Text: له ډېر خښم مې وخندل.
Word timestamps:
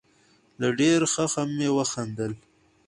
له 0.59 0.67
ډېر 0.79 0.99
خښم 1.13 1.49
مې 1.57 1.69
وخندل. 1.77 2.31